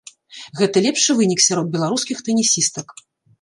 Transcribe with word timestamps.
Гэта 0.61 0.81
лепшы 0.85 1.15
вынік 1.19 1.43
сярод 1.49 1.69
беларускіх 1.77 2.25
тэнісістак. 2.31 2.87